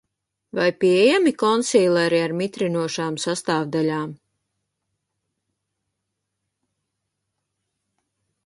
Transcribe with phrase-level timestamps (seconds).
[0.59, 4.17] Vai pieejami konsīleri ar mitrinošām sastāvdaļām?